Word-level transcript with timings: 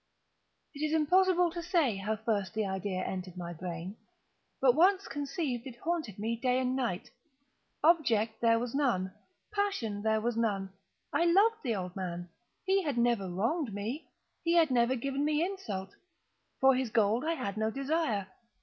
It 0.73 0.79
is 0.81 0.93
impossible 0.95 1.51
to 1.51 1.61
say 1.61 1.97
how 1.97 2.15
first 2.15 2.55
the 2.55 2.65
idea 2.65 3.03
entered 3.05 3.37
my 3.37 3.53
brain; 3.53 3.97
but 4.59 4.73
once 4.73 5.07
conceived, 5.07 5.67
it 5.67 5.75
haunted 5.83 6.17
me 6.17 6.35
day 6.41 6.57
and 6.59 6.75
night. 6.75 7.11
Object 7.83 8.41
there 8.41 8.57
was 8.57 8.73
none. 8.73 9.13
Passion 9.53 10.01
there 10.01 10.19
was 10.19 10.35
none. 10.35 10.73
I 11.13 11.25
loved 11.25 11.57
the 11.63 11.75
old 11.75 11.95
man. 11.95 12.29
He 12.65 12.81
had 12.81 12.97
never 12.97 13.29
wronged 13.29 13.75
me. 13.75 14.07
He 14.43 14.53
had 14.55 14.71
never 14.71 14.95
given 14.95 15.23
me 15.23 15.45
insult. 15.45 15.93
For 16.59 16.73
his 16.73 16.89
gold 16.89 17.23
I 17.23 17.35
had 17.35 17.55
no 17.55 17.69
desire. 17.69 18.25